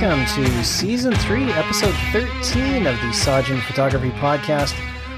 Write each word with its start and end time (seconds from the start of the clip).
welcome 0.00 0.24
to 0.44 0.64
season 0.64 1.14
three, 1.14 1.44
episode 1.52 1.94
13 2.10 2.86
of 2.86 2.94
the 2.96 3.08
Sajin 3.08 3.60
Photography 3.64 4.08
Podcast. 4.12 4.74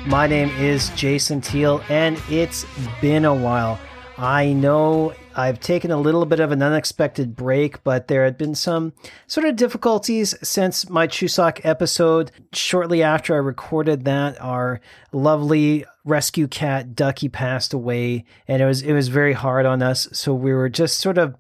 My 0.09 0.27
name 0.27 0.49
is 0.59 0.91
Jason 0.97 1.41
Teal, 1.41 1.85
and 1.89 2.21
it's 2.29 2.67
been 3.01 3.25
a 3.25 3.35
while. 3.35 3.79
I 4.19 4.53
know 4.53 5.15
I've 5.37 5.61
taken 5.61 5.93
a 5.93 6.01
little 6.01 6.27
bit 6.27 6.41
of 6.41 6.51
an 6.51 6.63
unexpected 6.63 7.37
break, 7.37 7.85
but 7.85 8.09
there 8.09 8.25
had 8.25 8.37
been 8.37 8.57
some 8.57 8.93
sort 9.29 9.47
of 9.47 9.55
difficulties 9.55 10.35
since 10.43 10.91
my 10.91 11.07
Chuseok 11.07 11.61
episode. 11.63 12.33
Shortly 12.53 13.05
after 13.05 13.35
I 13.35 13.39
recorded 13.39 14.05
that, 14.07 14.41
our 14.41 14.81
lovely 15.13 15.85
rescue 16.05 16.49
cat 16.49 16.97
Ducky 16.97 17.29
passed 17.29 17.73
away, 17.73 18.25
and 18.49 18.61
it 18.61 18.67
was 18.67 18.83
it 18.83 18.95
was 18.95 19.07
very 19.07 19.35
hard 19.35 19.65
on 19.65 19.81
us. 19.81 20.09
So 20.13 20.35
we 20.35 20.53
were 20.53 20.69
just 20.69 20.99
sort 20.99 21.19
of 21.19 21.37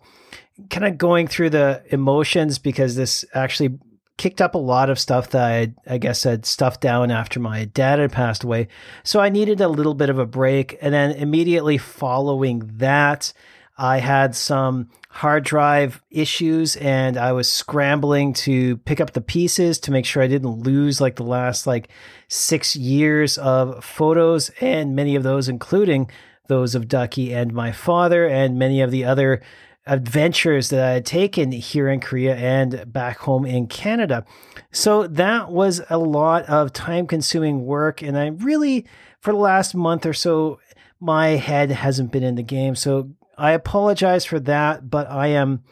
kind 0.70 0.86
of 0.86 0.98
going 0.98 1.26
through 1.26 1.50
the 1.50 1.82
emotions 1.90 2.58
because 2.58 2.96
this 2.96 3.24
actually 3.34 3.78
kicked 4.18 4.40
up 4.40 4.54
a 4.54 4.58
lot 4.58 4.90
of 4.90 4.98
stuff 4.98 5.30
that 5.30 5.42
I, 5.42 5.74
I 5.86 5.98
guess 5.98 6.24
had 6.24 6.46
stuffed 6.46 6.80
down 6.80 7.10
after 7.10 7.40
my 7.40 7.64
dad 7.64 7.98
had 7.98 8.12
passed 8.12 8.44
away. 8.44 8.68
So 9.04 9.20
I 9.20 9.30
needed 9.30 9.60
a 9.60 9.68
little 9.68 9.94
bit 9.94 10.10
of 10.10 10.18
a 10.18 10.26
break. 10.26 10.78
And 10.80 10.92
then 10.92 11.12
immediately 11.12 11.78
following 11.78 12.70
that, 12.76 13.32
I 13.78 13.98
had 13.98 14.36
some 14.36 14.90
hard 15.08 15.44
drive 15.44 16.02
issues 16.10 16.76
and 16.76 17.16
I 17.16 17.32
was 17.32 17.48
scrambling 17.48 18.32
to 18.34 18.76
pick 18.78 19.00
up 19.00 19.12
the 19.12 19.20
pieces 19.20 19.78
to 19.80 19.90
make 19.90 20.04
sure 20.04 20.22
I 20.22 20.26
didn't 20.26 20.62
lose 20.62 21.00
like 21.00 21.16
the 21.16 21.24
last 21.24 21.66
like 21.66 21.88
six 22.28 22.76
years 22.76 23.38
of 23.38 23.84
photos 23.84 24.50
and 24.60 24.94
many 24.94 25.16
of 25.16 25.22
those, 25.22 25.48
including 25.48 26.10
those 26.48 26.74
of 26.74 26.88
Ducky 26.88 27.32
and 27.32 27.52
my 27.52 27.72
father 27.72 28.26
and 28.26 28.58
many 28.58 28.82
of 28.82 28.90
the 28.90 29.04
other 29.04 29.42
adventures 29.86 30.68
that 30.68 30.84
I 30.84 30.92
had 30.92 31.06
taken 31.06 31.50
here 31.52 31.88
in 31.88 32.00
Korea 32.00 32.36
and 32.36 32.92
back 32.92 33.18
home 33.18 33.44
in 33.44 33.66
Canada. 33.66 34.24
So 34.70 35.06
that 35.08 35.50
was 35.50 35.80
a 35.90 35.98
lot 35.98 36.44
of 36.44 36.72
time 36.72 37.06
consuming 37.06 37.64
work. 37.64 38.02
And 38.02 38.16
I 38.16 38.28
really, 38.28 38.86
for 39.20 39.32
the 39.32 39.38
last 39.38 39.74
month 39.74 40.06
or 40.06 40.12
so, 40.12 40.60
my 41.00 41.28
head 41.30 41.70
hasn't 41.70 42.12
been 42.12 42.22
in 42.22 42.36
the 42.36 42.42
game. 42.42 42.76
So 42.76 43.10
I 43.36 43.52
apologize 43.52 44.24
for 44.24 44.38
that, 44.40 44.88
but 44.88 45.10
I 45.10 45.28
am 45.28 45.64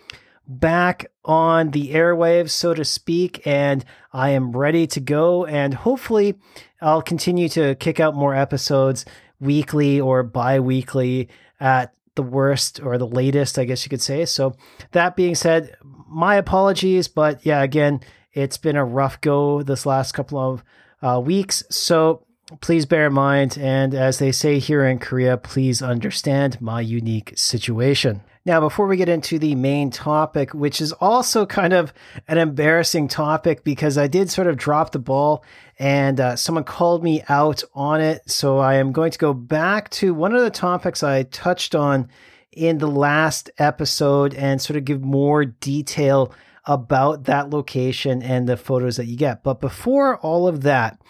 back 0.49 1.07
on 1.25 1.71
the 1.71 1.91
airwaves, 1.95 2.51
so 2.51 2.75
to 2.75 2.85
speak, 2.85 3.47
and 3.47 3.85
I 4.13 4.31
am 4.31 4.51
ready 4.57 4.89
to 4.89 5.01
go. 5.01 5.45
And 5.47 5.73
hopefully, 5.73 6.35
I'll 6.81 7.03
continue 7.03 7.49
to 7.51 7.77
kick 7.77 8.01
out 8.01 8.17
more 8.17 8.35
episodes 8.35 9.05
weekly 9.39 10.01
or 10.01 10.25
bi 10.25 10.59
weekly 10.59 11.29
at 11.61 11.95
the 12.15 12.23
worst 12.23 12.81
or 12.81 12.99
the 12.99 13.07
latest, 13.07 13.59
I 13.59 13.65
guess 13.65 13.85
you 13.85 13.91
could 13.91 14.03
say. 14.03 14.25
So, 14.25 14.55
that 14.93 15.17
being 15.17 15.35
said, 15.35 15.77
my 16.09 16.37
apologies, 16.37 17.09
but 17.09 17.45
yeah, 17.45 17.63
again, 17.63 18.01
it's 18.33 18.59
been 18.59 18.77
a 18.77 18.85
rough 18.85 19.21
go 19.21 19.63
this 19.63 19.87
last 19.87 20.13
couple 20.13 20.39
of 20.39 20.65
uh, 21.03 21.21
weeks. 21.21 21.63
So, 21.71 22.27
please 22.61 22.87
bear 22.87 23.07
in 23.07 23.13
mind, 23.13 23.57
and 23.61 23.95
as 23.95 24.19
they 24.19 24.33
say 24.33 24.59
here 24.59 24.85
in 24.85 24.99
Korea, 24.99 25.37
please 25.37 25.83
understand 25.83 26.61
my 26.61 26.81
unique 26.81 27.33
situation. 27.37 28.23
Now, 28.47 28.61
before 28.61 28.87
we 28.87 28.97
get 28.97 29.11
into 29.11 29.39
the 29.39 29.55
main 29.55 29.91
topic, 29.91 30.55
which 30.55 30.81
is 30.81 30.93
also 30.93 31.45
kind 31.45 31.75
of 31.75 31.93
an 32.27 32.39
embarrassing 32.39 33.09
topic 33.09 33.65
because 33.65 33.99
I 33.99 34.07
did 34.07 34.31
sort 34.31 34.47
of 34.47 34.57
drop 34.57 34.93
the 34.93 34.99
ball 34.99 35.45
and 35.79 36.19
uh, 36.19 36.37
someone 36.37 36.65
called 36.65 37.05
me 37.05 37.23
out 37.29 37.63
on 37.75 38.01
it. 38.01 38.31
So 38.31 38.59
I 38.59 38.77
am 38.77 38.93
going 38.93 39.11
to 39.11 39.19
go 39.19 39.35
back 39.35 39.91
to 39.91 40.15
one 40.15 40.35
of 40.35 40.43
the 40.43 40.51
topics 40.51 41.03
I 41.03 41.25
touched 41.25 41.75
on 41.75 42.09
in 42.53 42.79
the 42.79 42.89
last 42.89 43.51
episode 43.59 44.35
and 44.35 44.61
sort 44.61 44.79
of 44.79 44.87
give 44.87 45.03
more 45.03 45.45
detail 45.45 46.33
about 46.65 47.25
that 47.25 47.51
location 47.51 48.23
and 48.23 48.49
the 48.49 48.57
photos 48.57 48.97
that 48.97 49.07
you 49.07 49.17
get. 49.17 49.43
But 49.43 49.61
before 49.61 50.17
all 50.19 50.49
of 50.49 50.63
that, 50.63 51.01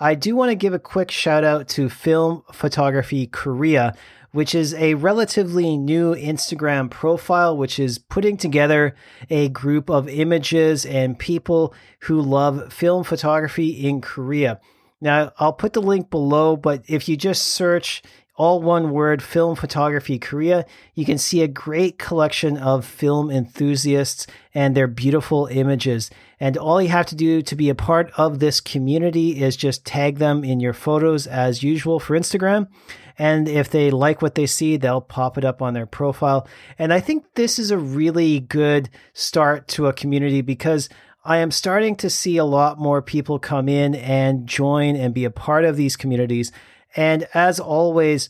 I 0.00 0.14
do 0.14 0.36
want 0.36 0.50
to 0.50 0.54
give 0.54 0.74
a 0.74 0.78
quick 0.78 1.10
shout 1.10 1.44
out 1.44 1.68
to 1.70 1.88
Film 1.88 2.44
Photography 2.52 3.26
Korea, 3.26 3.96
which 4.32 4.54
is 4.54 4.74
a 4.74 4.94
relatively 4.94 5.76
new 5.76 6.14
Instagram 6.14 6.90
profile, 6.90 7.56
which 7.56 7.78
is 7.78 7.98
putting 7.98 8.36
together 8.36 8.94
a 9.30 9.48
group 9.48 9.88
of 9.88 10.08
images 10.08 10.84
and 10.84 11.18
people 11.18 11.74
who 12.00 12.20
love 12.20 12.72
film 12.72 13.04
photography 13.04 13.70
in 13.70 14.00
Korea. 14.00 14.60
Now, 15.00 15.32
I'll 15.38 15.52
put 15.52 15.72
the 15.72 15.82
link 15.82 16.10
below, 16.10 16.56
but 16.56 16.82
if 16.88 17.08
you 17.08 17.16
just 17.16 17.42
search 17.42 18.02
all 18.38 18.62
one 18.62 18.90
word 18.90 19.20
film 19.20 19.56
photography 19.56 20.18
Korea, 20.18 20.64
you 20.94 21.04
can 21.04 21.18
see 21.18 21.42
a 21.42 21.48
great 21.48 21.98
collection 21.98 22.56
of 22.56 22.84
film 22.84 23.30
enthusiasts 23.30 24.28
and 24.54 24.76
their 24.76 24.86
beautiful 24.86 25.46
images. 25.46 26.08
And 26.38 26.56
all 26.56 26.80
you 26.80 26.88
have 26.88 27.06
to 27.06 27.16
do 27.16 27.42
to 27.42 27.56
be 27.56 27.68
a 27.68 27.74
part 27.74 28.12
of 28.16 28.38
this 28.38 28.60
community 28.60 29.42
is 29.42 29.56
just 29.56 29.84
tag 29.84 30.18
them 30.18 30.44
in 30.44 30.60
your 30.60 30.72
photos 30.72 31.26
as 31.26 31.64
usual 31.64 31.98
for 31.98 32.16
Instagram. 32.16 32.68
And 33.18 33.48
if 33.48 33.68
they 33.68 33.90
like 33.90 34.22
what 34.22 34.36
they 34.36 34.46
see, 34.46 34.76
they'll 34.76 35.00
pop 35.00 35.36
it 35.36 35.44
up 35.44 35.60
on 35.60 35.74
their 35.74 35.86
profile. 35.86 36.46
And 36.78 36.92
I 36.92 37.00
think 37.00 37.24
this 37.34 37.58
is 37.58 37.70
a 37.70 37.78
really 37.78 38.40
good 38.40 38.88
start 39.12 39.66
to 39.68 39.86
a 39.86 39.92
community 39.92 40.40
because 40.40 40.88
I 41.24 41.38
am 41.38 41.50
starting 41.50 41.96
to 41.96 42.08
see 42.08 42.36
a 42.36 42.44
lot 42.44 42.78
more 42.78 43.02
people 43.02 43.38
come 43.38 43.68
in 43.68 43.94
and 43.96 44.46
join 44.46 44.96
and 44.96 45.12
be 45.12 45.24
a 45.24 45.30
part 45.30 45.64
of 45.64 45.76
these 45.76 45.96
communities. 45.96 46.52
And 46.96 47.26
as 47.34 47.58
always, 47.58 48.28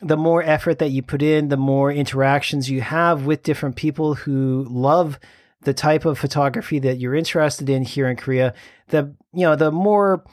the 0.00 0.16
more 0.16 0.42
effort 0.42 0.78
that 0.78 0.90
you 0.90 1.02
put 1.02 1.22
in, 1.22 1.48
the 1.48 1.56
more 1.56 1.90
interactions 1.90 2.70
you 2.70 2.80
have 2.80 3.26
with 3.26 3.42
different 3.42 3.76
people 3.76 4.14
who 4.14 4.64
love 4.70 5.18
the 5.62 5.74
type 5.74 6.04
of 6.04 6.18
photography 6.18 6.78
that 6.78 6.98
you're 6.98 7.16
interested 7.16 7.68
in 7.68 7.82
here 7.82 8.08
in 8.08 8.16
Korea, 8.16 8.54
the 8.88 9.14
you 9.32 9.42
know, 9.42 9.56
the 9.56 9.72
more 9.72 10.24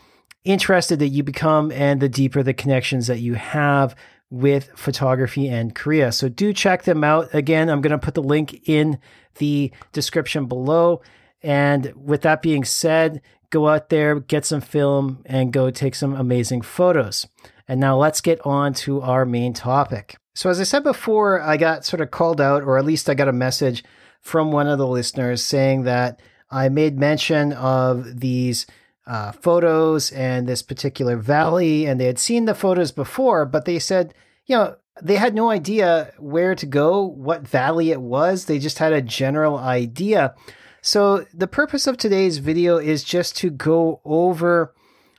interested 0.45 1.00
that 1.00 1.09
you 1.09 1.23
become 1.23 1.72
and 1.72 2.01
the 2.01 2.09
deeper 2.09 2.41
the 2.44 2.53
connections 2.53 3.07
that 3.07 3.19
you 3.19 3.33
have 3.33 3.95
with 4.29 4.69
photography 4.75 5.47
and 5.47 5.75
Korea. 5.75 6.11
So 6.11 6.29
do 6.29 6.53
check 6.53 6.83
them 6.83 7.03
out. 7.03 7.33
Again, 7.33 7.69
I'm 7.69 7.81
going 7.81 7.91
to 7.91 7.97
put 7.97 8.13
the 8.13 8.23
link 8.23 8.67
in 8.67 9.00
the 9.35 9.72
description 9.91 10.45
below. 10.45 11.01
And 11.41 11.94
with 11.95 12.22
that 12.22 12.41
being 12.41 12.63
said, 12.63 13.22
go 13.50 13.67
out 13.67 13.89
there, 13.89 14.19
get 14.19 14.45
some 14.45 14.61
film, 14.61 15.22
and 15.25 15.53
go 15.53 15.69
take 15.69 15.95
some 15.95 16.16
amazing 16.16 16.61
photos. 16.61 17.28
And 17.67 17.79
now 17.79 17.97
let's 17.97 18.22
get 18.22 18.45
on 18.45 18.73
to 18.75 19.01
our 19.01 19.25
main 19.25 19.53
topic. 19.53 20.17
So, 20.34 20.50
as 20.50 20.59
I 20.59 20.63
said 20.63 20.84
before, 20.84 21.41
I 21.41 21.55
got 21.57 21.85
sort 21.85 22.01
of 22.01 22.11
called 22.11 22.41
out, 22.41 22.63
or 22.63 22.78
at 22.78 22.85
least 22.85 23.09
I 23.09 23.13
got 23.13 23.28
a 23.28 23.34
message 23.34 23.84
from 24.22 24.51
one 24.51 24.67
of 24.67 24.78
the 24.78 24.88
listeners 24.88 25.44
saying 25.44 25.84
that 25.84 26.19
I 26.50 26.67
made 26.69 27.00
mention 27.00 27.53
of 27.53 28.19
these 28.19 28.66
uh, 29.07 29.31
photos 29.33 30.11
and 30.11 30.47
this 30.47 30.61
particular 30.61 31.17
valley, 31.17 31.85
and 31.85 31.99
they 31.99 32.05
had 32.05 32.19
seen 32.19 32.45
the 32.45 32.55
photos 32.55 32.91
before, 32.91 33.45
but 33.45 33.66
they 33.66 33.79
said, 33.79 34.13
you 34.45 34.55
know, 34.55 34.75
they 35.01 35.17
had 35.17 35.35
no 35.35 35.49
idea 35.49 36.13
where 36.17 36.55
to 36.55 36.66
go, 36.66 37.03
what 37.03 37.47
valley 37.47 37.91
it 37.91 38.01
was. 38.01 38.45
They 38.45 38.59
just 38.59 38.79
had 38.79 38.93
a 38.93 39.01
general 39.01 39.57
idea. 39.57 40.33
So, 40.81 41.25
the 41.33 41.47
purpose 41.47 41.88
of 41.88 41.97
today's 41.97 42.38
video 42.38 42.77
is 42.77 43.03
just 43.03 43.35
to 43.38 43.49
go 43.49 44.01
over 44.05 44.73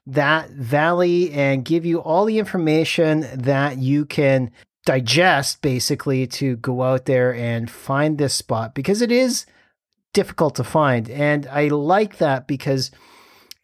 that 0.07 0.51
valley 0.51 1.33
and 1.33 1.65
give 1.65 1.85
you 1.85 2.01
all 2.01 2.25
the 2.25 2.39
information 2.39 3.27
that 3.35 3.79
you 3.79 4.05
can 4.07 4.53
digest 4.85 5.61
basically 5.63 6.27
to 6.29 6.57
go 6.57 6.83
out 6.83 7.07
there 7.07 7.35
and 7.35 7.69
find 7.69 8.17
this 8.17 8.35
spot 8.35 8.75
because 8.75 9.03
it 9.03 9.11
is 9.11 9.45
difficult 10.13 10.55
to 10.55 10.65
find. 10.65 11.11
And 11.11 11.47
I 11.49 11.69
like 11.69 12.19
that 12.19 12.47
because 12.47 12.93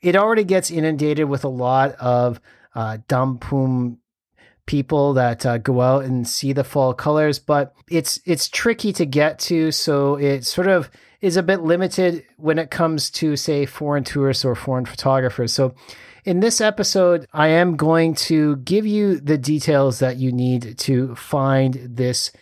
it 0.02 0.16
already 0.16 0.44
gets 0.44 0.70
inundated 0.70 1.28
with 1.28 1.44
a 1.44 1.48
lot 1.48 1.92
of 1.92 2.40
uh, 2.74 2.98
danpung 3.08 3.98
people 4.66 5.14
that 5.14 5.44
uh, 5.44 5.58
go 5.58 5.80
out 5.80 6.04
and 6.04 6.26
see 6.26 6.52
the 6.52 6.64
fall 6.64 6.94
colors, 6.94 7.38
but 7.38 7.74
it's 7.88 8.20
it's 8.24 8.48
tricky 8.48 8.92
to 8.92 9.06
get 9.06 9.38
to, 9.38 9.72
so 9.72 10.16
it 10.16 10.44
sort 10.44 10.68
of 10.68 10.90
is 11.20 11.36
a 11.36 11.42
bit 11.42 11.60
limited 11.60 12.24
when 12.36 12.58
it 12.58 12.70
comes 12.70 13.10
to 13.10 13.36
say 13.36 13.64
foreign 13.64 14.04
tourists 14.04 14.44
or 14.44 14.54
foreign 14.54 14.84
photographers. 14.84 15.52
So 15.52 15.74
in 16.24 16.40
this 16.40 16.60
episode, 16.60 17.26
I 17.32 17.48
am 17.48 17.76
going 17.76 18.14
to 18.14 18.56
give 18.56 18.86
you 18.86 19.18
the 19.20 19.38
details 19.38 19.98
that 20.00 20.16
you 20.16 20.32
need 20.32 20.78
to 20.78 21.14
find 21.14 21.74
this 21.74 22.32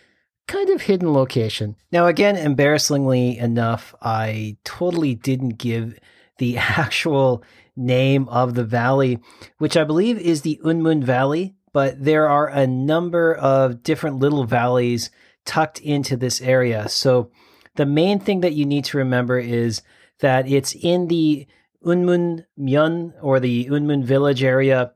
kind 0.47 0.69
of 0.69 0.81
hidden 0.81 1.13
location. 1.13 1.75
Now, 1.91 2.07
again, 2.07 2.35
embarrassingly 2.35 3.37
enough, 3.37 3.95
I 4.01 4.57
totally 4.63 5.15
didn't 5.15 5.57
give 5.57 5.97
the 6.41 6.57
actual 6.57 7.43
name 7.75 8.27
of 8.27 8.55
the 8.55 8.63
valley, 8.63 9.19
which 9.59 9.77
I 9.77 9.83
believe 9.83 10.17
is 10.17 10.41
the 10.41 10.59
Unmun 10.65 11.03
Valley, 11.03 11.53
but 11.71 12.03
there 12.03 12.27
are 12.27 12.47
a 12.47 12.65
number 12.65 13.35
of 13.35 13.83
different 13.83 14.17
little 14.17 14.43
valleys 14.43 15.11
tucked 15.45 15.79
into 15.79 16.17
this 16.17 16.41
area. 16.41 16.89
So 16.89 17.29
the 17.75 17.85
main 17.85 18.19
thing 18.19 18.39
that 18.41 18.53
you 18.53 18.65
need 18.65 18.85
to 18.85 18.97
remember 18.97 19.37
is 19.37 19.83
that 20.19 20.47
it's 20.47 20.73
in 20.73 21.09
the 21.09 21.45
Unmun 21.85 22.45
Myeon 22.59 23.13
or 23.21 23.39
the 23.39 23.67
Unmun 23.67 24.03
village 24.03 24.43
area. 24.43 24.93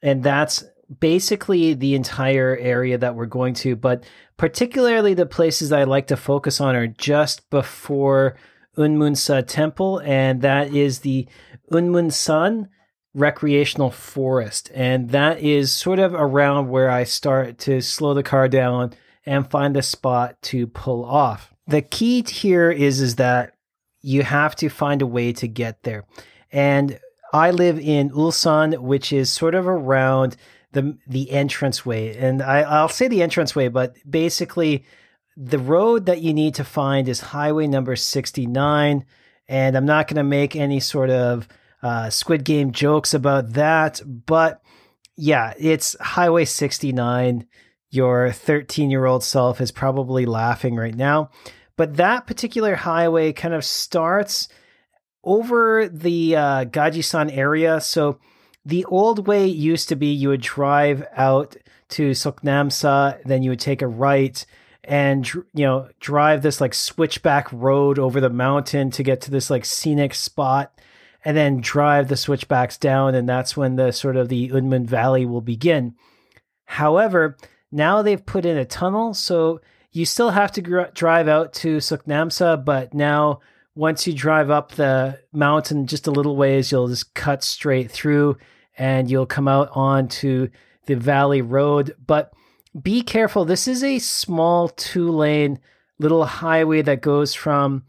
And 0.00 0.22
that's 0.22 0.62
basically 1.00 1.74
the 1.74 1.96
entire 1.96 2.56
area 2.56 2.98
that 2.98 3.16
we're 3.16 3.26
going 3.26 3.54
to. 3.54 3.74
But 3.74 4.04
particularly 4.36 5.14
the 5.14 5.26
places 5.26 5.72
I 5.72 5.84
like 5.84 6.06
to 6.06 6.16
focus 6.16 6.60
on 6.60 6.76
are 6.76 6.86
just 6.86 7.50
before 7.50 8.36
Unmunsa 8.76 9.46
Temple, 9.46 10.00
and 10.04 10.42
that 10.42 10.74
is 10.74 11.00
the 11.00 11.26
Unmunsan 11.70 12.68
recreational 13.14 13.90
forest. 13.90 14.70
And 14.74 15.10
that 15.10 15.40
is 15.40 15.72
sort 15.72 15.98
of 15.98 16.14
around 16.14 16.68
where 16.68 16.90
I 16.90 17.04
start 17.04 17.58
to 17.58 17.80
slow 17.80 18.14
the 18.14 18.22
car 18.22 18.48
down 18.48 18.94
and 19.24 19.48
find 19.50 19.76
a 19.76 19.82
spot 19.82 20.40
to 20.42 20.66
pull 20.66 21.04
off. 21.04 21.52
The 21.66 21.82
key 21.82 22.22
here 22.22 22.70
is, 22.70 23.00
is 23.00 23.16
that 23.16 23.54
you 24.02 24.22
have 24.22 24.54
to 24.56 24.68
find 24.68 25.00
a 25.00 25.06
way 25.06 25.32
to 25.34 25.48
get 25.48 25.82
there. 25.82 26.04
And 26.52 26.98
I 27.32 27.50
live 27.50 27.78
in 27.78 28.10
Ulsan, 28.10 28.78
which 28.78 29.12
is 29.12 29.30
sort 29.30 29.54
of 29.54 29.66
around 29.66 30.36
the 30.72 30.98
the 31.06 31.30
entranceway. 31.30 32.16
And 32.16 32.42
I, 32.42 32.60
I'll 32.60 32.88
say 32.88 33.08
the 33.08 33.22
entranceway, 33.22 33.68
but 33.68 33.96
basically 34.08 34.84
the 35.36 35.58
road 35.58 36.06
that 36.06 36.22
you 36.22 36.32
need 36.32 36.54
to 36.56 36.64
find 36.64 37.08
is 37.08 37.20
highway 37.20 37.66
number 37.66 37.96
69. 37.96 39.04
And 39.48 39.76
I'm 39.76 39.86
not 39.86 40.08
going 40.08 40.16
to 40.16 40.24
make 40.24 40.56
any 40.56 40.80
sort 40.80 41.10
of 41.10 41.48
uh, 41.82 42.10
Squid 42.10 42.44
Game 42.44 42.72
jokes 42.72 43.12
about 43.14 43.52
that. 43.54 44.00
But 44.04 44.62
yeah, 45.16 45.54
it's 45.58 45.96
Highway 46.00 46.44
69. 46.44 47.46
Your 47.90 48.32
13 48.32 48.90
year 48.90 49.04
old 49.04 49.22
self 49.22 49.60
is 49.60 49.70
probably 49.70 50.26
laughing 50.26 50.76
right 50.76 50.94
now. 50.94 51.30
But 51.76 51.96
that 51.96 52.26
particular 52.26 52.76
highway 52.76 53.32
kind 53.32 53.54
of 53.54 53.64
starts 53.64 54.48
over 55.24 55.88
the 55.88 56.36
uh, 56.36 56.64
Gajisan 56.66 57.36
area. 57.36 57.80
So 57.80 58.18
the 58.64 58.84
old 58.86 59.26
way 59.26 59.46
used 59.46 59.88
to 59.88 59.96
be 59.96 60.06
you 60.06 60.28
would 60.28 60.40
drive 60.40 61.04
out 61.16 61.56
to 61.90 62.10
Seoknamsa, 62.10 63.22
then 63.24 63.42
you 63.42 63.50
would 63.50 63.60
take 63.60 63.82
a 63.82 63.86
right 63.86 64.44
and 64.84 65.26
you 65.32 65.44
know 65.54 65.88
drive 66.00 66.42
this 66.42 66.60
like 66.60 66.74
switchback 66.74 67.52
road 67.52 67.98
over 67.98 68.20
the 68.20 68.30
mountain 68.30 68.90
to 68.92 69.02
get 69.02 69.20
to 69.22 69.30
this 69.30 69.50
like 69.50 69.64
scenic 69.64 70.14
spot 70.14 70.80
and 71.24 71.36
then 71.36 71.60
drive 71.60 72.08
the 72.08 72.16
switchbacks 72.16 72.76
down, 72.76 73.14
and 73.14 73.28
that's 73.28 73.56
when 73.56 73.76
the 73.76 73.92
sort 73.92 74.16
of 74.16 74.28
the 74.28 74.50
Unmun 74.50 74.84
Valley 74.84 75.24
will 75.24 75.40
begin. 75.40 75.94
However, 76.66 77.36
now 77.72 78.02
they've 78.02 78.24
put 78.24 78.44
in 78.44 78.58
a 78.58 78.64
tunnel, 78.64 79.14
so 79.14 79.60
you 79.90 80.04
still 80.04 80.30
have 80.30 80.52
to 80.52 80.60
gr- 80.60 80.82
drive 80.92 81.28
out 81.28 81.54
to 81.54 81.78
Seoknamsa, 81.78 82.64
but 82.64 82.92
now 82.92 83.40
once 83.74 84.06
you 84.06 84.12
drive 84.12 84.50
up 84.50 84.72
the 84.72 85.18
mountain 85.32 85.86
just 85.86 86.06
a 86.06 86.10
little 86.10 86.36
ways, 86.36 86.70
you'll 86.70 86.88
just 86.88 87.14
cut 87.14 87.42
straight 87.42 87.90
through 87.90 88.36
and 88.76 89.10
you'll 89.10 89.26
come 89.26 89.48
out 89.48 89.68
onto 89.72 90.48
the 90.86 90.94
valley 90.94 91.42
road. 91.42 91.94
But 92.04 92.32
be 92.80 93.02
careful, 93.02 93.44
this 93.44 93.68
is 93.68 93.82
a 93.84 93.98
small 93.98 94.68
two 94.68 95.10
lane 95.10 95.58
little 95.98 96.24
highway 96.24 96.82
that 96.82 97.00
goes 97.00 97.34
from 97.34 97.84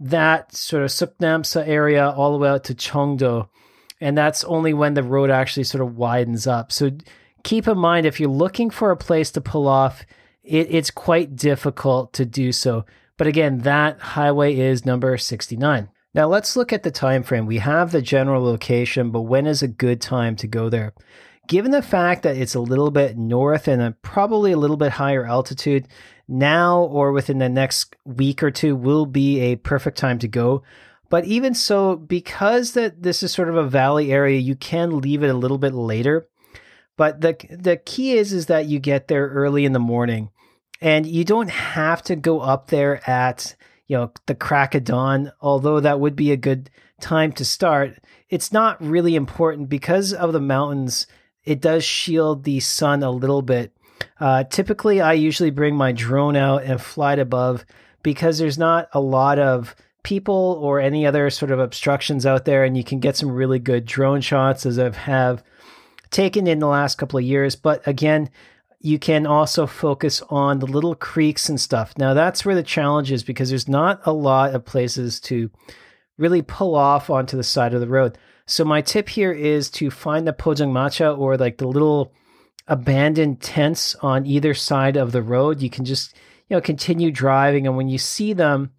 that 0.00 0.54
sort 0.54 0.82
of 0.82 0.90
Seoknamsa 0.90 1.66
area 1.66 2.10
all 2.10 2.32
the 2.32 2.38
way 2.38 2.48
out 2.48 2.64
to 2.64 2.74
Cheongdo. 2.74 3.48
And 4.00 4.16
that's 4.16 4.44
only 4.44 4.74
when 4.74 4.94
the 4.94 5.02
road 5.02 5.30
actually 5.30 5.64
sort 5.64 5.82
of 5.82 5.96
widens 5.96 6.46
up. 6.46 6.70
So 6.70 6.90
keep 7.44 7.66
in 7.66 7.78
mind 7.78 8.04
if 8.04 8.20
you're 8.20 8.28
looking 8.28 8.68
for 8.70 8.90
a 8.90 8.96
place 8.96 9.30
to 9.32 9.40
pull 9.40 9.68
off, 9.68 10.04
it, 10.42 10.68
it's 10.70 10.90
quite 10.90 11.36
difficult 11.36 12.12
to 12.14 12.26
do 12.26 12.52
so. 12.52 12.84
But 13.16 13.26
again, 13.26 13.60
that 13.60 14.00
highway 14.00 14.56
is 14.56 14.84
number 14.84 15.16
69. 15.16 15.88
Now 16.14 16.28
let's 16.28 16.56
look 16.56 16.72
at 16.72 16.82
the 16.82 16.90
time 16.90 17.22
frame. 17.22 17.46
We 17.46 17.58
have 17.58 17.92
the 17.92 18.02
general 18.02 18.42
location, 18.42 19.10
but 19.10 19.22
when 19.22 19.46
is 19.46 19.62
a 19.62 19.68
good 19.68 20.00
time 20.00 20.36
to 20.36 20.46
go 20.46 20.68
there? 20.68 20.94
Given 21.46 21.70
the 21.70 21.82
fact 21.82 22.22
that 22.22 22.36
it's 22.36 22.54
a 22.54 22.60
little 22.60 22.90
bit 22.90 23.16
north 23.16 23.68
and 23.68 23.80
a, 23.82 23.92
probably 24.02 24.52
a 24.52 24.56
little 24.56 24.76
bit 24.76 24.92
higher 24.92 25.24
altitude, 25.24 25.86
now 26.28 26.80
or 26.80 27.12
within 27.12 27.38
the 27.38 27.48
next 27.48 27.94
week 28.04 28.42
or 28.42 28.50
two 28.50 28.74
will 28.74 29.06
be 29.06 29.40
a 29.40 29.56
perfect 29.56 29.98
time 29.98 30.18
to 30.20 30.28
go. 30.28 30.62
But 31.08 31.24
even 31.24 31.54
so, 31.54 31.96
because 31.96 32.72
that 32.72 33.02
this 33.02 33.22
is 33.22 33.32
sort 33.32 33.48
of 33.48 33.56
a 33.56 33.68
valley 33.68 34.12
area, 34.12 34.38
you 34.38 34.56
can 34.56 35.00
leave 35.00 35.22
it 35.22 35.28
a 35.28 35.34
little 35.34 35.58
bit 35.58 35.74
later. 35.74 36.28
But 36.96 37.20
the 37.20 37.36
the 37.50 37.76
key 37.76 38.16
is 38.16 38.32
is 38.32 38.46
that 38.46 38.66
you 38.66 38.78
get 38.78 39.08
there 39.08 39.28
early 39.28 39.64
in 39.64 39.72
the 39.72 39.78
morning, 39.78 40.30
and 40.80 41.06
you 41.06 41.24
don't 41.24 41.50
have 41.50 42.02
to 42.04 42.16
go 42.16 42.40
up 42.40 42.68
there 42.68 43.08
at 43.08 43.54
you 43.86 43.96
know 43.96 44.12
the 44.26 44.34
crack 44.34 44.74
of 44.74 44.84
dawn. 44.84 45.32
Although 45.40 45.80
that 45.80 46.00
would 46.00 46.16
be 46.16 46.32
a 46.32 46.36
good 46.36 46.70
time 47.00 47.32
to 47.32 47.44
start, 47.44 47.98
it's 48.28 48.52
not 48.52 48.82
really 48.82 49.14
important 49.14 49.68
because 49.68 50.12
of 50.12 50.32
the 50.32 50.40
mountains. 50.40 51.06
It 51.46 51.60
does 51.60 51.84
shield 51.84 52.44
the 52.44 52.60
sun 52.60 53.02
a 53.02 53.10
little 53.10 53.42
bit, 53.42 53.72
uh, 54.20 54.44
typically, 54.44 55.00
I 55.00 55.12
usually 55.14 55.50
bring 55.50 55.76
my 55.76 55.92
drone 55.92 56.36
out 56.36 56.64
and 56.64 56.80
fly 56.80 57.14
it 57.14 57.18
above 57.18 57.64
because 58.02 58.38
there's 58.38 58.58
not 58.58 58.88
a 58.92 59.00
lot 59.00 59.38
of 59.38 59.74
people 60.02 60.58
or 60.62 60.80
any 60.80 61.06
other 61.06 61.28
sort 61.30 61.50
of 61.50 61.58
obstructions 61.58 62.24
out 62.24 62.44
there, 62.44 62.64
and 62.64 62.76
you 62.76 62.84
can 62.84 63.00
get 63.00 63.16
some 63.16 63.30
really 63.30 63.58
good 63.58 63.84
drone 63.84 64.20
shots 64.20 64.64
as 64.64 64.78
I've 64.78 64.96
have 64.96 65.42
taken 66.10 66.46
in 66.46 66.60
the 66.60 66.68
last 66.68 66.96
couple 66.96 67.18
of 67.18 67.24
years. 67.24 67.56
But 67.56 67.86
again, 67.86 68.30
you 68.80 68.98
can 68.98 69.26
also 69.26 69.66
focus 69.66 70.22
on 70.30 70.60
the 70.60 70.66
little 70.66 70.94
creeks 70.94 71.48
and 71.48 71.60
stuff. 71.60 71.92
Now 71.98 72.14
that's 72.14 72.44
where 72.44 72.54
the 72.54 72.62
challenge 72.62 73.10
is 73.10 73.24
because 73.24 73.48
there's 73.48 73.68
not 73.68 74.00
a 74.06 74.12
lot 74.12 74.54
of 74.54 74.64
places 74.64 75.18
to 75.20 75.50
really 76.16 76.42
pull 76.42 76.74
off 76.74 77.10
onto 77.10 77.36
the 77.36 77.44
side 77.44 77.74
of 77.74 77.80
the 77.80 77.88
road. 77.88 78.16
So 78.46 78.64
my 78.64 78.80
tip 78.80 79.08
here 79.08 79.32
is 79.32 79.70
to 79.70 79.90
find 79.90 80.26
the 80.26 80.32
Pojang 80.32 80.72
pojangmacha 80.72 81.18
or 81.18 81.36
like 81.36 81.58
the 81.58 81.66
little 81.66 82.12
abandoned 82.68 83.40
tents 83.40 83.94
on 83.96 84.26
either 84.26 84.54
side 84.54 84.96
of 84.96 85.12
the 85.12 85.22
road. 85.22 85.60
You 85.60 85.70
can 85.70 85.84
just, 85.84 86.14
you 86.48 86.56
know, 86.56 86.60
continue 86.60 87.10
driving. 87.10 87.66
And 87.66 87.76
when 87.76 87.88
you 87.88 87.98
see 87.98 88.32
them, 88.32 88.70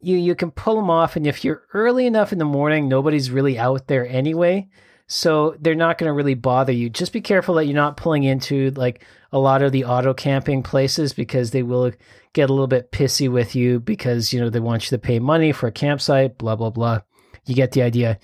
you, 0.00 0.16
you 0.16 0.34
can 0.34 0.50
pull 0.50 0.76
them 0.76 0.90
off. 0.90 1.16
And 1.16 1.26
if 1.26 1.44
you're 1.44 1.62
early 1.72 2.06
enough 2.06 2.32
in 2.32 2.38
the 2.38 2.44
morning, 2.44 2.88
nobody's 2.88 3.30
really 3.30 3.58
out 3.58 3.86
there 3.86 4.06
anyway. 4.06 4.68
So 5.06 5.56
they're 5.58 5.74
not 5.74 5.96
going 5.96 6.08
to 6.08 6.12
really 6.12 6.34
bother 6.34 6.72
you. 6.72 6.90
Just 6.90 7.14
be 7.14 7.22
careful 7.22 7.54
that 7.54 7.64
you're 7.64 7.74
not 7.74 7.96
pulling 7.96 8.24
into 8.24 8.70
like 8.72 9.02
a 9.32 9.38
lot 9.38 9.62
of 9.62 9.72
the 9.72 9.86
auto 9.86 10.12
camping 10.12 10.62
places 10.62 11.14
because 11.14 11.50
they 11.50 11.62
will 11.62 11.92
get 12.34 12.50
a 12.50 12.52
little 12.52 12.66
bit 12.66 12.92
pissy 12.92 13.30
with 13.30 13.56
you 13.56 13.80
because, 13.80 14.34
you 14.34 14.40
know, 14.40 14.50
they 14.50 14.60
want 14.60 14.84
you 14.84 14.96
to 14.96 15.02
pay 15.02 15.18
money 15.18 15.50
for 15.50 15.66
a 15.66 15.72
campsite, 15.72 16.36
blah, 16.36 16.56
blah, 16.56 16.68
blah. 16.68 17.00
You 17.46 17.54
get 17.54 17.72
the 17.72 17.82
idea. 17.82 18.18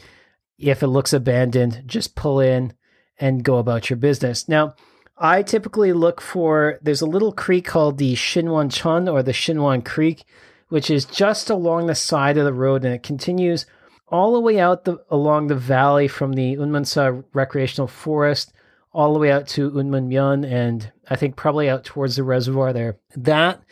If 0.65 0.83
it 0.83 0.89
looks 0.89 1.13
abandoned, 1.13 1.83
just 1.87 2.15
pull 2.15 2.41
in 2.41 2.73
and 3.19 3.45
go 3.45 3.59
about 3.59 3.91
your 3.91 3.99
business. 3.99 4.49
Now, 4.49 4.75
I 5.19 5.43
typically 5.43 5.93
look 5.93 6.21
for 6.21 6.79
there's 6.83 7.03
a 7.03 7.06
little 7.06 7.33
creek 7.33 7.67
called 7.67 7.99
the 7.99 8.15
Shinwan 8.15 8.73
Chun 8.73 9.09
or 9.09 9.23
the 9.23 9.33
Shinwan 9.33 9.85
Creek, 9.85 10.25
which 10.69 10.91
is 10.91 11.05
just 11.05 11.51
along 11.51 11.87
the 11.87 11.94
side 11.94 12.39
of 12.39 12.44
the 12.44 12.53
road 12.53 12.85
and 12.85 12.94
it 12.94 13.03
continues 13.03 13.67
all 14.09 14.33
the 14.33 14.41
way 14.41 14.59
out 14.59 14.85
the, 14.85 14.99
along 15.11 15.47
the 15.47 15.55
valley 15.55 16.09
from 16.09 16.33
the 16.33 16.56
Unmunsan 16.56 17.25
Recreational 17.33 17.87
Forest 17.87 18.53
all 18.93 19.13
the 19.13 19.19
way 19.19 19.31
out 19.31 19.47
to 19.49 19.71
Unmunmyeon 19.71 20.51
and 20.51 20.91
I 21.11 21.17
think 21.17 21.37
probably 21.37 21.69
out 21.69 21.85
towards 21.85 22.17
the 22.17 22.23
reservoir 22.23 22.73
there. 22.73 22.97
That 23.17 23.63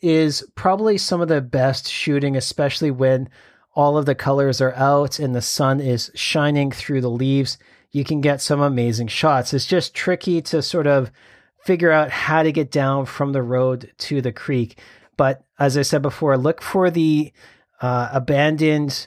is 0.00 0.44
probably 0.54 0.98
some 0.98 1.20
of 1.20 1.28
the 1.28 1.40
best 1.40 1.88
shooting, 1.88 2.36
especially 2.36 2.90
when 2.90 3.30
all 3.74 3.96
of 3.96 4.06
the 4.06 4.14
colors 4.14 4.60
are 4.60 4.74
out 4.74 5.18
and 5.18 5.34
the 5.34 5.42
sun 5.42 5.80
is 5.80 6.10
shining 6.14 6.70
through 6.70 7.00
the 7.00 7.10
leaves 7.10 7.58
you 7.92 8.04
can 8.04 8.22
get 8.22 8.40
some 8.40 8.60
amazing 8.60 9.06
shots. 9.06 9.52
It's 9.54 9.66
just 9.66 9.94
tricky 9.94 10.40
to 10.42 10.62
sort 10.62 10.86
of 10.86 11.12
figure 11.64 11.92
out 11.92 12.10
how 12.10 12.42
to 12.42 12.50
get 12.50 12.70
down 12.70 13.04
from 13.06 13.32
the 13.32 13.42
road 13.42 13.92
to 13.98 14.20
the 14.20 14.32
creek. 14.32 14.78
But 15.16 15.44
as 15.58 15.76
I 15.76 15.82
said 15.82 16.02
before, 16.02 16.36
look 16.36 16.62
for 16.62 16.90
the 16.90 17.32
uh, 17.80 18.08
abandoned 18.12 19.06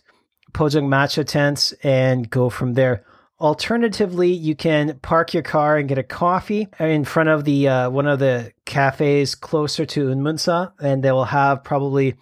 Pojang 0.53 0.87
Macha 0.87 1.23
tents 1.23 1.73
and 1.83 2.29
go 2.29 2.49
from 2.49 2.75
there. 2.75 3.03
Alternatively, 3.41 4.31
you 4.31 4.55
can 4.55 4.97
park 4.99 5.33
your 5.33 5.43
car 5.43 5.77
and 5.77 5.89
get 5.89 5.97
a 5.97 6.03
coffee 6.03 6.69
in 6.79 7.03
front 7.03 7.27
of 7.27 7.43
the 7.43 7.67
uh, 7.67 7.89
one 7.89 8.07
of 8.07 8.19
the 8.19 8.53
cafes 8.63 9.35
closer 9.35 9.85
to 9.85 10.07
Unmunsa, 10.07 10.71
and 10.79 11.03
they 11.03 11.11
will 11.11 11.25
have 11.25 11.63
probably 11.63 12.15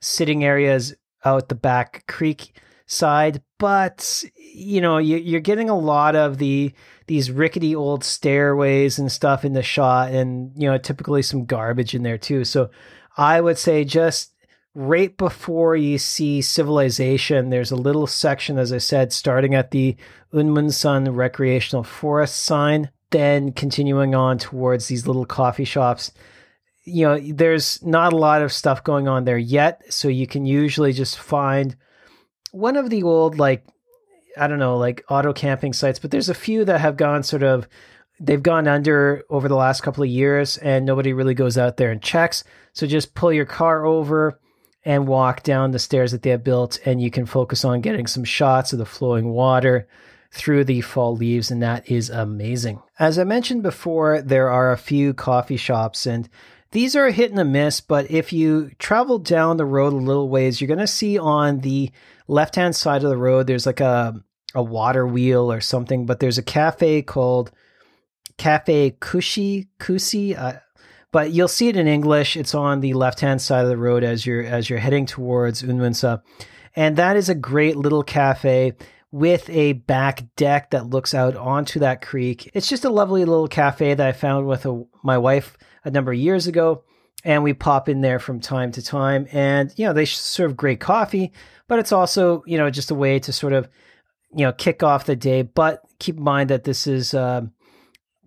sitting 0.00 0.44
areas 0.44 0.94
out 1.24 1.48
the 1.48 1.54
back 1.54 2.04
creek 2.06 2.52
side, 2.86 3.42
but 3.58 4.24
you 4.36 4.80
know 4.80 4.98
you, 4.98 5.36
are 5.36 5.40
getting 5.40 5.70
a 5.70 5.78
lot 5.78 6.16
of 6.16 6.38
the 6.38 6.72
these 7.06 7.30
rickety 7.30 7.74
old 7.74 8.04
stairways 8.04 8.98
and 8.98 9.12
stuff 9.12 9.44
in 9.44 9.52
the 9.52 9.62
shot, 9.62 10.10
and 10.12 10.52
you 10.56 10.68
know 10.68 10.78
typically 10.78 11.22
some 11.22 11.44
garbage 11.44 11.94
in 11.94 12.02
there 12.02 12.18
too. 12.18 12.44
So 12.44 12.70
I 13.16 13.40
would 13.40 13.58
say 13.58 13.84
just 13.84 14.32
right 14.74 15.16
before 15.16 15.76
you 15.76 15.98
see 15.98 16.40
civilization, 16.40 17.50
there's 17.50 17.70
a 17.70 17.76
little 17.76 18.06
section, 18.06 18.58
as 18.58 18.72
I 18.72 18.78
said, 18.78 19.12
starting 19.12 19.54
at 19.54 19.70
the 19.70 19.96
Unmunsan 20.32 21.14
Recreational 21.14 21.84
Forest 21.84 22.36
sign, 22.44 22.90
then 23.10 23.52
continuing 23.52 24.14
on 24.14 24.38
towards 24.38 24.86
these 24.86 25.06
little 25.06 25.26
coffee 25.26 25.64
shops 25.64 26.12
you 26.88 27.06
know, 27.06 27.18
there's 27.18 27.82
not 27.84 28.12
a 28.12 28.16
lot 28.16 28.42
of 28.42 28.52
stuff 28.52 28.82
going 28.84 29.08
on 29.08 29.24
there 29.24 29.38
yet. 29.38 29.82
So 29.92 30.08
you 30.08 30.26
can 30.26 30.46
usually 30.46 30.92
just 30.92 31.18
find 31.18 31.76
one 32.52 32.76
of 32.76 32.90
the 32.90 33.02
old 33.02 33.38
like 33.38 33.64
I 34.36 34.46
don't 34.46 34.58
know 34.58 34.76
like 34.76 35.04
auto 35.08 35.32
camping 35.32 35.72
sites, 35.72 35.98
but 35.98 36.10
there's 36.10 36.28
a 36.28 36.34
few 36.34 36.64
that 36.64 36.80
have 36.80 36.96
gone 36.96 37.22
sort 37.22 37.42
of 37.42 37.68
they've 38.20 38.42
gone 38.42 38.66
under 38.66 39.22
over 39.30 39.48
the 39.48 39.56
last 39.56 39.82
couple 39.82 40.02
of 40.02 40.10
years 40.10 40.56
and 40.56 40.84
nobody 40.84 41.12
really 41.12 41.34
goes 41.34 41.56
out 41.58 41.76
there 41.76 41.90
and 41.90 42.02
checks. 42.02 42.44
So 42.72 42.86
just 42.86 43.14
pull 43.14 43.32
your 43.32 43.46
car 43.46 43.84
over, 43.84 44.38
and 44.88 45.06
walk 45.06 45.42
down 45.42 45.70
the 45.70 45.78
stairs 45.78 46.12
that 46.12 46.22
they 46.22 46.30
have 46.30 46.42
built, 46.42 46.78
and 46.86 47.00
you 47.00 47.10
can 47.10 47.26
focus 47.26 47.64
on 47.64 47.82
getting 47.82 48.06
some 48.06 48.24
shots 48.24 48.72
of 48.72 48.78
the 48.78 48.86
flowing 48.86 49.28
water 49.28 49.86
through 50.32 50.64
the 50.64 50.80
fall 50.80 51.14
leaves, 51.14 51.50
and 51.50 51.62
that 51.62 51.90
is 51.90 52.08
amazing. 52.08 52.80
As 52.98 53.18
I 53.18 53.24
mentioned 53.24 53.62
before, 53.62 54.22
there 54.22 54.48
are 54.48 54.72
a 54.72 54.78
few 54.78 55.12
coffee 55.12 55.58
shops, 55.58 56.06
and 56.06 56.26
these 56.72 56.94
are 56.94 57.06
a 57.06 57.12
hit 57.12 57.30
and 57.30 57.40
a 57.40 57.44
miss, 57.44 57.80
but 57.80 58.10
if 58.10 58.32
you 58.32 58.70
travel 58.78 59.18
down 59.18 59.56
the 59.56 59.64
road 59.64 59.92
a 59.92 59.96
little 59.96 60.28
ways, 60.28 60.60
you're 60.60 60.68
going 60.68 60.78
to 60.78 60.86
see 60.86 61.18
on 61.18 61.60
the 61.60 61.90
left 62.26 62.56
hand 62.56 62.76
side 62.76 63.02
of 63.02 63.10
the 63.10 63.16
road, 63.16 63.46
there's 63.46 63.66
like 63.66 63.80
a, 63.80 64.14
a 64.54 64.62
water 64.62 65.06
wheel 65.06 65.50
or 65.50 65.60
something, 65.60 66.04
but 66.04 66.20
there's 66.20 66.38
a 66.38 66.42
cafe 66.42 67.02
called 67.02 67.50
Cafe 68.36 68.92
Kushi 69.00 69.68
Kusi. 69.78 70.38
Uh, 70.38 70.60
but 71.10 71.32
you'll 71.32 71.48
see 71.48 71.68
it 71.68 71.76
in 71.76 71.88
English. 71.88 72.36
It's 72.36 72.54
on 72.54 72.80
the 72.80 72.92
left 72.92 73.20
hand 73.20 73.40
side 73.40 73.64
of 73.64 73.70
the 73.70 73.76
road 73.76 74.04
as 74.04 74.26
you're 74.26 74.42
as 74.42 74.68
you're 74.68 74.78
heading 74.78 75.06
towards 75.06 75.62
Unmunsa, 75.62 76.22
and 76.76 76.96
that 76.96 77.16
is 77.16 77.28
a 77.28 77.34
great 77.34 77.76
little 77.76 78.02
cafe 78.02 78.74
with 79.10 79.48
a 79.50 79.72
back 79.72 80.24
deck 80.36 80.70
that 80.70 80.90
looks 80.90 81.14
out 81.14 81.36
onto 81.36 81.80
that 81.80 82.02
creek. 82.02 82.50
It's 82.54 82.68
just 82.68 82.84
a 82.84 82.90
lovely 82.90 83.24
little 83.24 83.48
cafe 83.48 83.94
that 83.94 84.06
I 84.06 84.12
found 84.12 84.46
with 84.46 84.66
a, 84.66 84.84
my 85.02 85.16
wife 85.18 85.56
a 85.84 85.90
number 85.90 86.12
of 86.12 86.18
years 86.18 86.46
ago, 86.46 86.84
and 87.24 87.42
we 87.42 87.54
pop 87.54 87.88
in 87.88 88.00
there 88.00 88.18
from 88.18 88.40
time 88.40 88.72
to 88.72 88.82
time. 88.82 89.26
And 89.32 89.72
you 89.76 89.86
know 89.86 89.92
they 89.92 90.04
serve 90.04 90.56
great 90.56 90.80
coffee, 90.80 91.32
but 91.68 91.78
it's 91.78 91.92
also 91.92 92.42
you 92.46 92.58
know 92.58 92.70
just 92.70 92.90
a 92.90 92.94
way 92.94 93.18
to 93.20 93.32
sort 93.32 93.52
of 93.52 93.68
you 94.34 94.44
know 94.44 94.52
kick 94.52 94.82
off 94.82 95.06
the 95.06 95.16
day. 95.16 95.42
But 95.42 95.82
keep 95.98 96.16
in 96.16 96.22
mind 96.22 96.50
that 96.50 96.64
this 96.64 96.86
is. 96.86 97.14
Uh, 97.14 97.42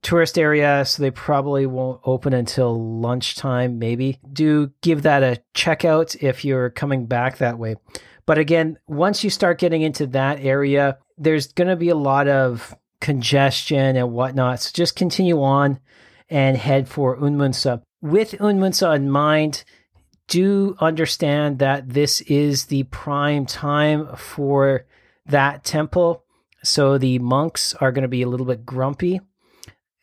tourist 0.02 0.40
area, 0.40 0.84
so 0.84 1.02
they 1.02 1.12
probably 1.12 1.68
won't 1.68 2.02
open 2.06 2.34
until 2.34 3.00
lunchtime, 3.00 3.78
maybe. 3.78 4.20
Do 4.34 4.72
give 4.82 5.04
that 5.04 5.22
a 5.22 5.42
check 5.54 5.86
out 5.86 6.16
if 6.16 6.44
you're 6.44 6.72
coming 6.72 7.06
back 7.06 7.38
that 7.38 7.60
way. 7.60 7.76
But 8.26 8.38
again, 8.38 8.78
once 8.88 9.24
you 9.24 9.30
start 9.30 9.60
getting 9.60 9.82
into 9.82 10.08
that 10.08 10.40
area, 10.42 10.98
there's 11.18 11.52
going 11.54 11.68
to 11.68 11.76
be 11.76 11.90
a 11.90 11.96
lot 11.96 12.28
of 12.28 12.76
congestion 13.00 13.96
and 13.96 14.12
whatnot. 14.12 14.62
So 14.62 14.72
just 14.74 14.96
continue 14.96 15.42
on 15.42 15.80
and 16.30 16.56
head 16.56 16.88
for 16.88 17.18
Unmunsa. 17.18 17.82
With 18.02 18.32
Unmunsa 18.34 18.96
in 18.96 19.10
mind, 19.10 19.64
do 20.28 20.76
understand 20.80 21.60
that 21.60 21.90
this 21.90 22.22
is 22.22 22.66
the 22.66 22.84
prime 22.84 23.46
time 23.46 24.16
for 24.16 24.86
that 25.26 25.64
temple. 25.64 26.24
So 26.64 26.98
the 26.98 27.20
monks 27.20 27.74
are 27.76 27.92
going 27.92 28.04
to 28.04 28.08
be 28.08 28.22
a 28.22 28.30
little 28.30 28.46
bit 28.46 28.66
grumpy 28.66 29.20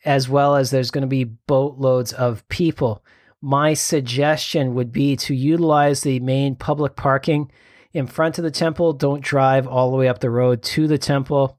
as 0.05 0.29
well 0.29 0.55
as 0.55 0.71
there's 0.71 0.91
going 0.91 1.01
to 1.01 1.07
be 1.07 1.23
boatloads 1.23 2.13
of 2.13 2.47
people. 2.47 3.03
My 3.41 3.73
suggestion 3.73 4.75
would 4.75 4.91
be 4.91 5.15
to 5.17 5.35
utilize 5.35 6.01
the 6.01 6.19
main 6.19 6.55
public 6.55 6.95
parking 6.95 7.51
in 7.93 8.07
front 8.07 8.37
of 8.37 8.43
the 8.43 8.51
temple. 8.51 8.93
Don't 8.93 9.23
drive 9.23 9.67
all 9.67 9.91
the 9.91 9.97
way 9.97 10.07
up 10.07 10.19
the 10.19 10.29
road 10.29 10.61
to 10.63 10.87
the 10.87 10.97
temple 10.97 11.57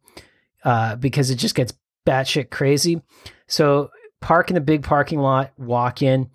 uh, 0.64 0.96
because 0.96 1.30
it 1.30 1.36
just 1.36 1.54
gets 1.54 1.72
batshit 2.06 2.50
crazy. 2.50 3.02
So 3.46 3.90
park 4.20 4.50
in 4.50 4.54
the 4.54 4.60
big 4.60 4.82
parking 4.82 5.18
lot, 5.18 5.52
walk 5.58 6.02
in. 6.02 6.30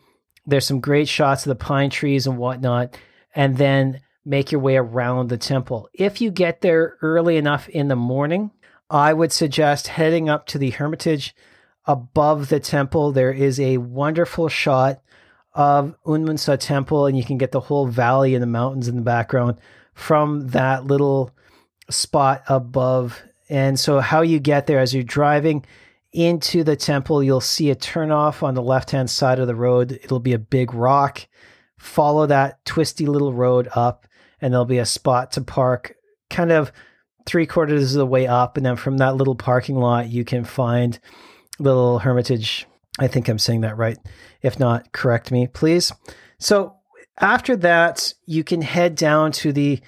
There's 0.46 0.66
some 0.66 0.80
great 0.80 1.08
shots 1.08 1.46
of 1.46 1.50
the 1.50 1.64
pine 1.64 1.90
trees 1.90 2.28
and 2.28 2.38
whatnot, 2.38 2.98
and 3.34 3.58
then 3.58 4.02
make 4.26 4.52
your 4.52 4.62
way 4.62 4.78
around 4.78 5.30
the 5.30 5.38
temple. 5.38 5.90
If 5.94 6.22
you 6.22 6.32
get 6.32 6.62
there 6.62 6.98
early 7.02 7.38
enough 7.38 7.68
in 7.70 7.88
the 7.88 7.96
morning, 7.96 8.52
I 8.90 9.14
would 9.14 9.32
suggest 9.32 9.88
heading 9.88 10.30
up 10.30 10.46
to 10.48 10.58
the 10.58 10.72
Hermitage 10.72 11.36
above 11.88 12.50
the 12.50 12.60
temple, 12.60 13.12
there 13.12 13.32
is 13.32 13.60
a 13.60 13.78
wonderful 13.78 14.50
shot 14.50 15.02
of 15.54 15.96
Unmunsa 16.06 16.60
Temple, 16.60 17.06
and 17.06 17.18
you 17.18 17.24
can 17.24 17.38
get 17.38 17.52
the 17.52 17.60
whole 17.62 17.88
valley 17.88 18.34
and 18.34 18.44
the 18.44 18.48
mountains 18.48 18.88
in 18.88 18.96
the 18.96 19.02
background 19.02 19.58
from 19.96 20.50
that 20.50 20.86
little 20.86 21.32
spot 21.90 22.44
above. 22.48 23.24
And 23.50 23.80
so, 23.80 24.00
how 24.00 24.22
you 24.22 24.40
get 24.40 24.68
there 24.68 24.80
as 24.80 24.94
you're 24.94 25.04
driving 25.04 25.66
into 26.14 26.64
the 26.64 26.76
temple, 26.76 27.24
you'll 27.24 27.42
see 27.42 27.72
a 27.72 27.76
turnoff 27.76 28.44
on 28.44 28.54
the 28.54 28.62
left 28.62 28.92
hand 28.92 29.10
side 29.10 29.40
of 29.40 29.48
the 29.48 29.56
road. 29.56 30.00
It'll 30.04 30.20
be 30.20 30.34
a 30.34 30.40
big 30.40 30.74
rock. 30.74 31.28
Follow 31.78 32.26
that 32.28 32.64
twisty 32.66 33.06
little 33.06 33.34
road 33.34 33.68
up, 33.76 34.08
and 34.40 34.54
there'll 34.54 34.66
be 34.66 34.78
a 34.78 34.86
spot 34.86 35.32
to 35.34 35.42
park 35.42 35.96
kind 36.30 36.52
of 36.52 36.72
three 37.26 37.46
quarters 37.46 37.96
of 37.96 38.00
the 38.00 38.06
way 38.06 38.28
up. 38.28 38.58
And 38.58 38.66
then 38.66 38.76
from 38.76 38.98
that 38.98 39.16
little 39.16 39.36
parking 39.36 39.76
lot, 39.76 40.10
you 40.10 40.24
can 40.24 40.44
find 40.44 41.00
little 41.60 42.00
hermitage. 42.00 42.66
I 43.00 43.08
think 43.08 43.28
I'm 43.28 43.40
saying 43.40 43.62
that 43.62 43.78
right. 43.78 43.98
If 44.42 44.60
not, 44.60 44.92
correct 44.94 45.32
me, 45.32 45.48
please. 45.48 45.92
So 46.40 46.75
after 47.18 47.56
that, 47.58 48.14
you 48.26 48.44
can 48.44 48.62
head 48.62 48.96
down 48.96 49.32
to 49.34 49.54
the 49.54 49.82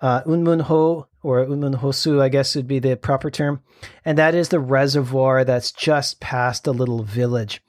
uh, 0.00 0.22
Unmunho 0.22 1.06
or 1.22 1.46
Unmunhosu, 1.46 2.20
I 2.20 2.28
guess 2.28 2.54
would 2.54 2.68
be 2.68 2.78
the 2.78 2.96
proper 2.96 3.30
term. 3.30 3.62
And 4.04 4.18
that 4.18 4.34
is 4.34 4.50
the 4.50 4.60
reservoir 4.60 5.44
that's 5.44 5.72
just 5.72 6.20
past 6.20 6.64
the 6.64 6.74
little 6.74 7.02
village. 7.02 7.62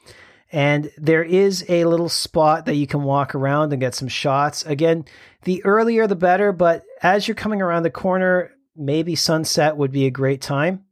And 0.51 0.91
there 0.97 1.23
is 1.23 1.65
a 1.69 1.85
little 1.85 2.09
spot 2.09 2.65
that 2.65 2.75
you 2.75 2.87
can 2.87 3.03
walk 3.03 3.33
around 3.35 3.71
and 3.71 3.79
get 3.79 3.95
some 3.95 4.07
shots. 4.07 4.63
Again, 4.65 5.05
the 5.43 5.63
earlier 5.65 6.07
the 6.07 6.15
better, 6.15 6.51
but 6.51 6.83
as 7.01 7.27
you're 7.27 7.35
coming 7.35 7.61
around 7.61 7.83
the 7.83 7.89
corner, 7.89 8.51
maybe 8.75 9.15
sunset 9.15 9.77
would 9.77 9.91
be 9.91 10.05
a 10.05 10.11
great 10.11 10.41
time. 10.41 10.85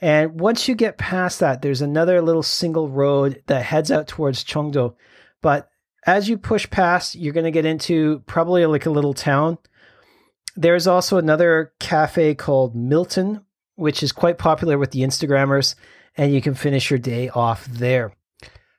And 0.00 0.40
once 0.40 0.68
you 0.68 0.74
get 0.74 0.98
past 0.98 1.40
that, 1.40 1.60
there's 1.60 1.82
another 1.82 2.22
little 2.22 2.42
single 2.42 2.88
road 2.88 3.42
that 3.46 3.64
heads 3.64 3.90
out 3.90 4.06
towards 4.08 4.44
Cheongdo. 4.44 4.94
But 5.42 5.70
as 6.06 6.28
you 6.28 6.38
push 6.38 6.68
past, 6.70 7.14
you're 7.14 7.32
going 7.32 7.44
to 7.44 7.50
get 7.50 7.66
into 7.66 8.20
probably 8.26 8.64
like 8.66 8.86
a 8.86 8.90
little 8.90 9.14
town. 9.14 9.58
There's 10.56 10.86
also 10.86 11.18
another 11.18 11.72
cafe 11.78 12.34
called 12.34 12.74
Milton, 12.74 13.44
which 13.76 14.02
is 14.02 14.12
quite 14.12 14.38
popular 14.38 14.78
with 14.78 14.90
the 14.90 15.02
Instagrammers, 15.02 15.74
and 16.16 16.32
you 16.32 16.40
can 16.40 16.54
finish 16.54 16.90
your 16.90 16.98
day 16.98 17.28
off 17.28 17.66
there. 17.66 18.12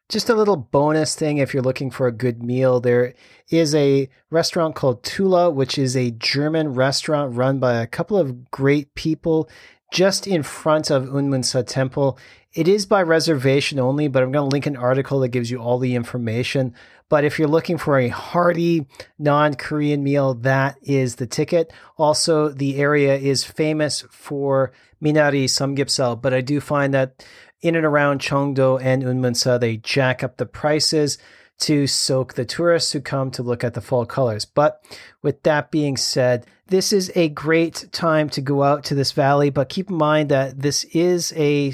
Just 0.09 0.29
a 0.29 0.35
little 0.35 0.57
bonus 0.57 1.13
thing 1.13 1.37
if 1.37 1.53
you're 1.53 1.61
looking 1.61 1.91
for 1.91 2.07
a 2.07 2.11
good 2.11 2.41
meal, 2.41 2.79
there 2.79 3.13
is 3.49 3.75
a 3.75 4.09
restaurant 4.31 4.75
called 4.75 5.03
Tulla, 5.03 5.51
which 5.51 5.77
is 5.77 5.95
a 5.95 6.11
German 6.11 6.73
restaurant 6.73 7.35
run 7.35 7.59
by 7.59 7.75
a 7.75 7.87
couple 7.87 8.17
of 8.17 8.49
great 8.49 8.95
people 8.95 9.47
just 9.91 10.27
in 10.27 10.43
front 10.43 10.89
of 10.89 11.05
Unmunsa 11.05 11.65
Temple. 11.65 12.17
It 12.53 12.67
is 12.67 12.85
by 12.85 13.03
reservation 13.03 13.79
only, 13.79 14.07
but 14.07 14.23
I'm 14.23 14.31
going 14.31 14.49
to 14.49 14.53
link 14.53 14.65
an 14.65 14.75
article 14.75 15.19
that 15.19 15.29
gives 15.29 15.51
you 15.51 15.59
all 15.59 15.77
the 15.77 15.95
information. 15.95 16.73
But 17.09 17.25
if 17.25 17.39
you're 17.39 17.47
looking 17.47 17.77
for 17.77 17.97
a 17.97 18.07
hearty 18.07 18.85
non 19.17 19.55
Korean 19.55 20.03
meal, 20.03 20.35
that 20.35 20.77
is 20.83 21.15
the 21.15 21.27
ticket. 21.27 21.73
Also, 21.97 22.49
the 22.49 22.77
area 22.77 23.15
is 23.15 23.43
famous 23.43 24.03
for 24.11 24.71
Minari 25.03 25.45
Samgyeopsal, 25.45 26.21
but 26.21 26.33
I 26.33 26.41
do 26.41 26.61
find 26.61 26.93
that 26.93 27.25
in 27.61 27.75
and 27.75 27.85
around 27.85 28.21
Cheongdo 28.21 28.81
and 28.81 29.03
Unmunsa, 29.03 29.59
they 29.59 29.77
jack 29.77 30.23
up 30.23 30.37
the 30.37 30.45
prices 30.45 31.17
to 31.59 31.87
soak 31.87 32.33
the 32.33 32.45
tourists 32.45 32.93
who 32.93 33.01
come 33.01 33.31
to 33.31 33.43
look 33.43 33.63
at 33.63 33.73
the 33.73 33.81
fall 33.81 34.05
colors. 34.05 34.45
But 34.45 34.81
with 35.21 35.43
that 35.43 35.71
being 35.71 35.97
said, 35.97 36.45
this 36.67 36.93
is 36.93 37.11
a 37.15 37.29
great 37.29 37.89
time 37.91 38.29
to 38.29 38.41
go 38.41 38.63
out 38.63 38.85
to 38.85 38.95
this 38.95 39.11
valley, 39.11 39.49
but 39.49 39.69
keep 39.69 39.89
in 39.89 39.97
mind 39.97 40.29
that 40.29 40.61
this 40.61 40.85
is 40.85 41.33
a 41.35 41.73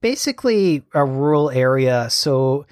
basically 0.00 0.82
a 0.92 1.04
rural 1.04 1.50
area. 1.50 2.10
So 2.10 2.66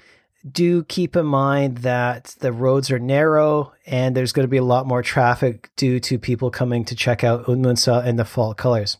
do 0.49 0.83
keep 0.83 1.15
in 1.15 1.25
mind 1.25 1.79
that 1.79 2.35
the 2.39 2.51
roads 2.51 2.89
are 2.91 2.99
narrow 2.99 3.73
and 3.85 4.15
there's 4.15 4.31
going 4.31 4.45
to 4.45 4.51
be 4.51 4.57
a 4.57 4.63
lot 4.63 4.87
more 4.87 5.03
traffic 5.03 5.69
due 5.75 5.99
to 5.99 6.17
people 6.17 6.49
coming 6.49 6.85
to 6.85 6.95
check 6.95 7.23
out 7.23 7.45
Unmunsa 7.45 8.05
and 8.05 8.17
the 8.17 8.25
fall 8.25 8.53
colors. 8.53 8.97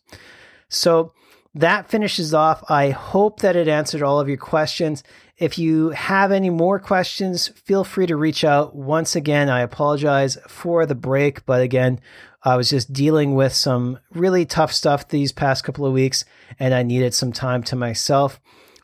So 0.69 1.13
that 1.55 1.89
finishes 1.89 2.33
off. 2.33 2.63
I 2.69 2.91
hope 2.91 3.41
that 3.41 3.55
it 3.55 3.67
answered 3.67 4.03
all 4.03 4.19
of 4.19 4.27
your 4.27 4.38
questions. 4.38 5.03
If 5.38 5.57
you 5.57 5.89
have 5.89 6.31
any 6.31 6.50
more 6.50 6.79
questions, 6.79 7.48
feel 7.50 7.83
free 7.83 8.05
to 8.05 8.15
reach 8.15 8.43
out. 8.43 8.75
Once 8.75 9.15
again, 9.15 9.50
I 9.50 9.62
apologize 9.62 10.38
for 10.48 10.86
the 10.86 10.95
break, 10.95 11.45
but 11.45 11.62
again, 11.62 12.00
I 12.43 12.55
was 12.55 12.69
just 12.69 12.93
dealing 12.93 13.36
with 13.36 13.53
some 13.53 14.00
really 14.12 14.45
tough 14.45 14.74
stuff 14.74 15.07
these 15.07 15.31
past 15.31 15.63
couple 15.63 15.86
of 15.86 15.93
weeks, 15.93 16.25
and 16.60 16.74
I 16.74 16.83
needed 16.83 17.13
some 17.13 17.31
time 17.31 17.63
to 17.63 17.75
myself. 17.75 18.39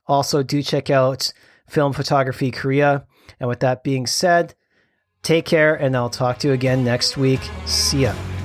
Also, 0.08 0.44
do 0.44 0.62
check 0.62 0.90
out 0.90 1.32
Film 1.70 1.94
Photography 1.94 2.52
Korea. 2.52 3.06
And 3.40 3.50
with 3.50 3.60
that 3.60 3.84
being 3.84 4.08
said, 4.08 4.56
take 5.22 5.46
care, 5.46 5.76
and 5.76 5.96
I'll 5.96 6.10
talk 6.10 6.40
to 6.40 6.48
you 6.48 6.54
again 6.54 6.84
next 6.84 7.18
week. 7.18 7.42
See 7.66 8.04
ya. 8.04 8.37